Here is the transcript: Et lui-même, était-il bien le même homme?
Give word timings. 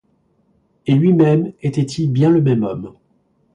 Et 0.87 0.95
lui-même, 0.95 1.53
était-il 1.61 2.11
bien 2.11 2.31
le 2.31 2.41
même 2.41 2.63
homme? 2.63 2.95